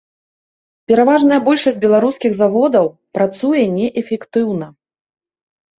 Пераважная 0.91 1.39
большасць 1.49 1.79
беларускіх 1.85 2.31
заводаў 2.41 2.91
працуе 3.19 3.63
неэфектыўна. 3.79 4.67